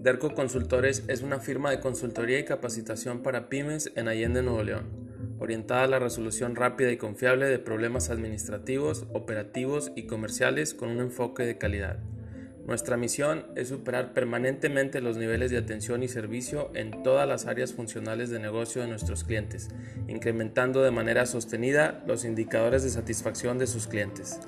Derco 0.00 0.32
Consultores 0.32 1.04
es 1.08 1.20
una 1.20 1.40
firma 1.40 1.70
de 1.70 1.80
consultoría 1.80 2.38
y 2.38 2.46
capacitación 2.46 3.22
para 3.22 3.50
pymes 3.50 3.92
en 3.96 4.08
Allende, 4.08 4.42
Nuevo 4.42 4.62
León, 4.62 4.86
orientada 5.38 5.82
a 5.82 5.88
la 5.88 5.98
resolución 5.98 6.56
rápida 6.56 6.90
y 6.90 6.96
confiable 6.96 7.44
de 7.44 7.58
problemas 7.58 8.08
administrativos, 8.08 9.04
operativos 9.12 9.92
y 9.94 10.06
comerciales 10.06 10.72
con 10.72 10.88
un 10.88 11.00
enfoque 11.00 11.42
de 11.42 11.58
calidad. 11.58 11.98
Nuestra 12.66 12.96
misión 12.96 13.44
es 13.56 13.68
superar 13.68 14.14
permanentemente 14.14 15.02
los 15.02 15.18
niveles 15.18 15.50
de 15.50 15.58
atención 15.58 16.02
y 16.02 16.08
servicio 16.08 16.70
en 16.74 17.02
todas 17.02 17.28
las 17.28 17.44
áreas 17.44 17.74
funcionales 17.74 18.30
de 18.30 18.38
negocio 18.38 18.80
de 18.80 18.88
nuestros 18.88 19.24
clientes, 19.24 19.68
incrementando 20.08 20.82
de 20.82 20.92
manera 20.92 21.26
sostenida 21.26 22.02
los 22.06 22.24
indicadores 22.24 22.82
de 22.84 22.88
satisfacción 22.88 23.58
de 23.58 23.66
sus 23.66 23.86
clientes. 23.86 24.40